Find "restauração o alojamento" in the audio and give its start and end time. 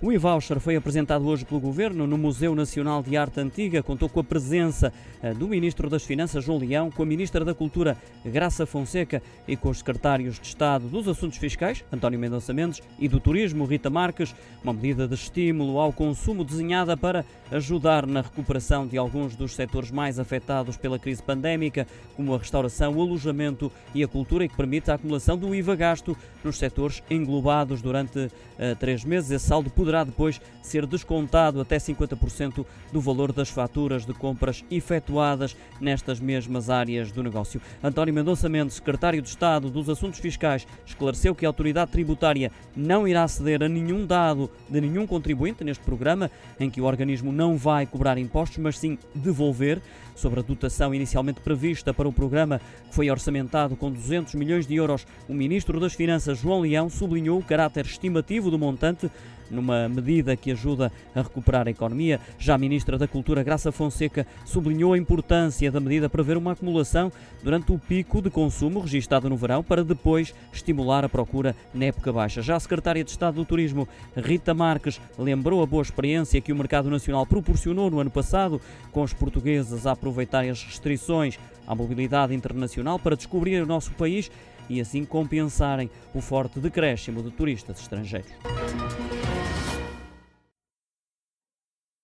22.38-23.72